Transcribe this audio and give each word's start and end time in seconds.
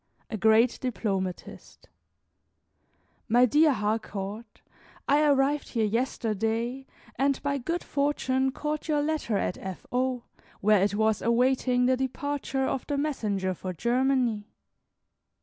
A 0.31 0.35
GREAT 0.37 0.79
DIPLOMATIST 0.81 1.87
My 3.29 3.45
dear 3.45 3.71
Harcourt, 3.71 4.63
I 5.07 5.21
arrived 5.23 5.67
here 5.69 5.85
yesterday, 5.85 6.87
and 7.17 7.39
by 7.43 7.59
good 7.59 7.83
fortune 7.83 8.51
caught 8.51 8.87
your 8.87 9.03
letter 9.03 9.37
at 9.37 9.59
F. 9.59 9.85
O., 9.91 10.23
where 10.59 10.81
it 10.81 10.95
was 10.95 11.21
awaiting 11.21 11.85
the 11.85 11.97
departure 11.97 12.65
of 12.65 12.87
the 12.87 12.97
messenger 12.97 13.53
for 13.53 13.73
Germany. 13.73 14.47